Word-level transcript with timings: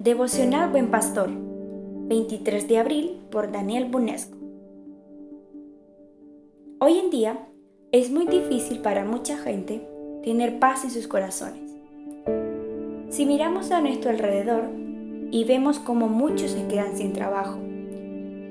Devocional 0.00 0.70
Buen 0.70 0.90
Pastor, 0.90 1.28
23 1.28 2.66
de 2.66 2.78
abril 2.78 3.20
por 3.30 3.52
Daniel 3.52 3.84
Bunesco. 3.84 4.34
Hoy 6.78 6.96
en 6.96 7.10
día 7.10 7.46
es 7.92 8.10
muy 8.10 8.24
difícil 8.24 8.80
para 8.80 9.04
mucha 9.04 9.36
gente 9.36 9.86
tener 10.24 10.58
paz 10.58 10.84
en 10.84 10.90
sus 10.90 11.06
corazones. 11.06 11.76
Si 13.10 13.26
miramos 13.26 13.72
a 13.72 13.82
nuestro 13.82 14.08
alrededor 14.08 14.70
y 15.30 15.44
vemos 15.44 15.78
cómo 15.78 16.08
muchos 16.08 16.52
se 16.52 16.66
quedan 16.66 16.96
sin 16.96 17.12
trabajo, 17.12 17.58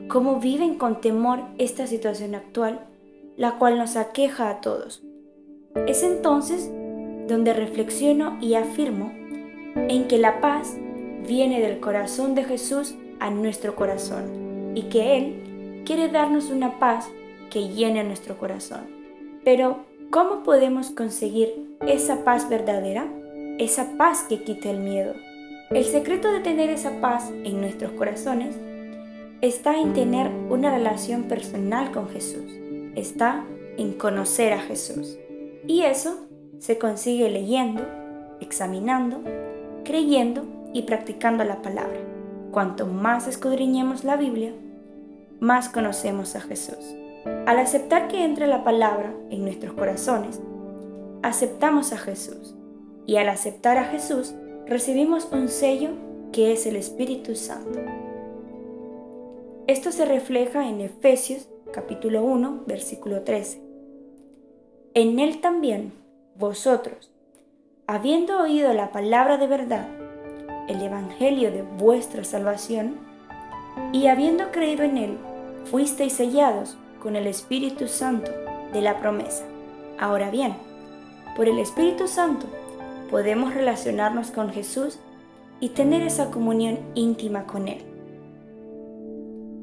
cómo 0.07 0.39
viven 0.39 0.77
con 0.77 1.01
temor 1.01 1.39
esta 1.57 1.87
situación 1.87 2.35
actual, 2.35 2.85
la 3.37 3.57
cual 3.57 3.79
nos 3.79 3.95
aqueja 3.95 4.51
a 4.51 4.61
todos, 4.61 5.01
es 5.87 6.03
entonces 6.03 6.69
donde 7.27 7.53
reflexiono 7.53 8.37
y 8.39 8.53
afirmo 8.53 9.11
en 9.75 10.07
que 10.07 10.19
la 10.19 10.41
paz 10.41 10.77
viene 11.27 11.61
del 11.61 11.79
corazón 11.79 12.35
de 12.35 12.43
Jesús 12.43 12.95
a 13.19 13.29
nuestro 13.29 13.75
corazón 13.75 14.73
y 14.75 14.83
que 14.83 15.17
Él 15.17 15.83
quiere 15.85 16.07
darnos 16.09 16.49
una 16.49 16.79
paz 16.79 17.09
que 17.49 17.69
llene 17.69 18.03
nuestro 18.03 18.37
corazón. 18.37 18.87
Pero, 19.43 19.85
¿cómo 20.11 20.43
podemos 20.43 20.91
conseguir 20.91 21.77
esa 21.87 22.23
paz 22.23 22.49
verdadera? 22.49 23.07
Esa 23.57 23.97
paz 23.97 24.23
que 24.27 24.43
quita 24.43 24.69
el 24.69 24.79
miedo. 24.79 25.13
El 25.71 25.83
secreto 25.85 26.31
de 26.31 26.39
tener 26.39 26.69
esa 26.69 26.99
paz 27.01 27.31
en 27.31 27.61
nuestros 27.61 27.91
corazones 27.93 28.55
está 29.41 29.79
en 29.79 29.93
tener 29.93 30.29
una 30.49 30.71
relación 30.71 31.23
personal 31.23 31.91
con 31.91 32.09
Jesús. 32.09 32.51
Está 32.95 33.45
en 33.77 33.93
conocer 33.93 34.53
a 34.53 34.59
Jesús. 34.59 35.17
Y 35.67 35.81
eso 35.83 36.27
se 36.59 36.77
consigue 36.77 37.29
leyendo, 37.29 37.85
examinando, 38.41 39.21
creyendo 39.83 40.58
y 40.73 40.83
practicando 40.83 41.43
la 41.43 41.61
palabra. 41.61 41.99
Cuanto 42.51 42.85
más 42.85 43.27
escudriñemos 43.27 44.03
la 44.03 44.17
Biblia, 44.17 44.53
más 45.39 45.69
conocemos 45.69 46.35
a 46.35 46.41
Jesús. 46.41 46.95
Al 47.45 47.59
aceptar 47.59 48.07
que 48.07 48.23
entre 48.23 48.47
la 48.47 48.63
palabra 48.63 49.13
en 49.29 49.43
nuestros 49.43 49.73
corazones, 49.73 50.41
aceptamos 51.21 51.93
a 51.93 51.97
Jesús. 51.97 52.55
Y 53.05 53.17
al 53.17 53.29
aceptar 53.29 53.77
a 53.77 53.85
Jesús, 53.85 54.33
recibimos 54.65 55.27
un 55.31 55.47
sello 55.47 55.89
que 56.31 56.51
es 56.51 56.65
el 56.65 56.75
Espíritu 56.75 57.35
Santo. 57.35 57.79
Esto 59.67 59.91
se 59.91 60.05
refleja 60.05 60.67
en 60.67 60.81
Efesios 60.81 61.47
capítulo 61.71 62.23
1, 62.23 62.63
versículo 62.65 63.21
13. 63.21 63.61
En 64.95 65.19
él 65.19 65.41
también, 65.41 65.93
vosotros, 66.35 67.11
habiendo 67.85 68.41
oído 68.41 68.73
la 68.73 68.91
palabra 68.91 69.37
de 69.37 69.47
verdad, 69.47 69.87
el 70.69 70.81
Evangelio 70.81 71.51
de 71.51 71.63
vuestra 71.63 72.23
salvación, 72.23 72.95
y 73.91 74.07
habiendo 74.07 74.51
creído 74.51 74.83
en 74.83 74.97
él, 74.97 75.17
fuisteis 75.65 76.13
sellados 76.13 76.77
con 77.01 77.15
el 77.15 77.27
Espíritu 77.27 77.87
Santo 77.87 78.31
de 78.71 78.81
la 78.81 78.99
promesa. 78.99 79.43
Ahora 79.99 80.29
bien, 80.29 80.53
por 81.35 81.47
el 81.47 81.59
Espíritu 81.59 82.07
Santo 82.07 82.45
podemos 83.09 83.53
relacionarnos 83.53 84.31
con 84.31 84.49
Jesús 84.49 84.99
y 85.59 85.69
tener 85.69 86.03
esa 86.03 86.31
comunión 86.31 86.79
íntima 86.95 87.45
con 87.45 87.67
Él. 87.67 87.79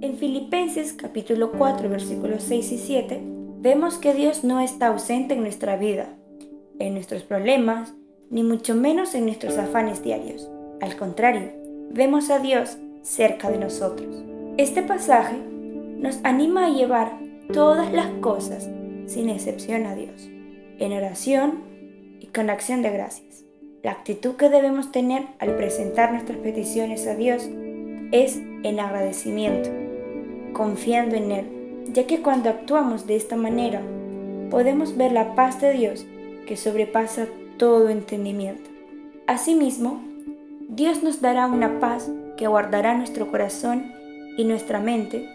En 0.01 0.17
Filipenses 0.17 0.93
capítulo 0.93 1.53
4 1.53 1.89
versículos 1.89 2.43
6 2.43 2.73
y 2.73 2.79
7 2.79 3.21
vemos 3.61 3.99
que 3.99 4.13
Dios 4.13 4.45
no 4.45 4.61
está 4.61 4.89
ausente 4.89 5.35
en 5.35 5.41
nuestra 5.41 5.77
vida, 5.77 6.09
en 6.79 6.95
nuestros 6.95 7.23
problemas, 7.23 7.95
ni 8.29 8.43
mucho 8.43 8.75
menos 8.75 9.15
en 9.15 9.25
nuestros 9.25 9.57
afanes 9.57 10.03
diarios. 10.03 10.51
Al 10.81 10.97
contrario, 10.97 11.53
vemos 11.91 12.31
a 12.31 12.39
Dios 12.39 12.77
cerca 13.03 13.51
de 13.51 13.59
nosotros. 13.59 14.15
Este 14.59 14.83
pasaje 14.83 15.37
nos 15.37 16.19
anima 16.23 16.67
a 16.67 16.71
llevar 16.71 17.19
todas 17.53 17.93
las 17.93 18.09
cosas, 18.21 18.69
sin 19.07 19.29
excepción 19.31 19.87
a 19.87 19.95
Dios, 19.95 20.29
en 20.79 20.93
oración 20.93 21.63
y 22.21 22.27
con 22.27 22.51
acción 22.51 22.83
de 22.83 22.91
gracias. 22.91 23.45
La 23.83 23.93
actitud 23.93 24.35
que 24.37 24.49
debemos 24.49 24.91
tener 24.93 25.23
al 25.39 25.57
presentar 25.57 26.13
nuestras 26.13 26.39
peticiones 26.39 27.07
a 27.07 27.15
Dios 27.15 27.49
es 28.13 28.37
en 28.37 28.81
agradecimiento, 28.81 29.71
confiando 30.53 31.17
en 31.17 31.33
Él, 31.33 31.47
ya 31.93 32.07
que 32.07 32.21
cuando 32.21 32.51
actuamos 32.51 33.07
de 33.07 33.17
esta 33.17 33.37
manera, 33.37 33.81
podemos 34.51 34.97
ver 34.97 35.13
la 35.13 35.35
paz 35.35 35.61
de 35.61 35.73
Dios 35.73 36.05
que 36.47 36.57
sobrepasa 36.57 37.27
todo 37.57 37.89
entendimiento. 37.89 38.71
Asimismo, 39.27 40.03
Dios 40.69 41.03
nos 41.03 41.21
dará 41.21 41.47
una 41.47 41.79
paz 41.79 42.11
que 42.37 42.49
guardará 42.49 42.97
nuestro 42.97 43.31
corazón 43.31 43.93
y 44.37 44.45
nuestra 44.45 44.81
mente 44.81 45.29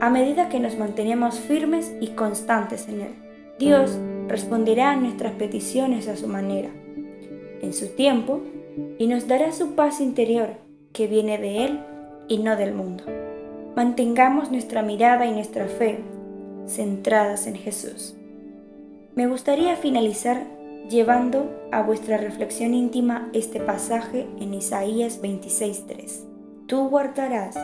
a 0.00 0.10
medida 0.10 0.50
que 0.50 0.60
nos 0.60 0.76
mantenemos 0.76 1.40
firmes 1.40 1.94
y 2.00 2.08
constantes 2.08 2.86
en 2.88 3.00
Él. 3.00 3.14
Dios 3.58 3.98
responderá 4.28 4.90
a 4.90 4.96
nuestras 4.96 5.32
peticiones 5.32 6.08
a 6.08 6.16
su 6.16 6.28
manera, 6.28 6.68
en 7.62 7.72
su 7.72 7.88
tiempo, 7.88 8.42
y 8.98 9.06
nos 9.06 9.26
dará 9.26 9.52
su 9.52 9.74
paz 9.74 10.02
interior 10.02 10.50
que 10.92 11.06
viene 11.06 11.38
de 11.38 11.64
Él 11.64 11.80
y 12.28 12.38
no 12.38 12.56
del 12.56 12.74
mundo. 12.74 13.04
Mantengamos 13.74 14.50
nuestra 14.50 14.82
mirada 14.82 15.24
y 15.24 15.32
nuestra 15.32 15.66
fe 15.66 16.00
centradas 16.66 17.46
en 17.46 17.54
Jesús. 17.54 18.14
Me 19.14 19.26
gustaría 19.26 19.76
finalizar 19.76 20.55
llevando 20.88 21.50
a 21.72 21.82
vuestra 21.82 22.16
reflexión 22.16 22.74
íntima 22.74 23.28
este 23.32 23.60
pasaje 23.60 24.26
en 24.38 24.54
Isaías 24.54 25.20
26:3. 25.20 26.24
Tú 26.66 26.88
guardarás 26.88 27.56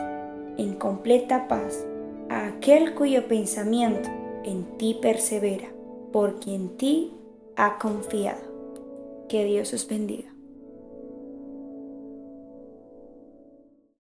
en 0.57 0.73
completa 0.75 1.47
paz 1.47 1.85
a 2.29 2.47
aquel 2.47 2.93
cuyo 2.93 3.27
pensamiento 3.27 4.09
en 4.43 4.77
ti 4.77 4.97
persevera, 5.01 5.69
porque 6.11 6.53
en 6.53 6.77
ti 6.77 7.13
ha 7.55 7.77
confiado. 7.79 8.41
Que 9.29 9.45
Dios 9.45 9.73
os 9.73 9.87
bendiga. 9.87 10.32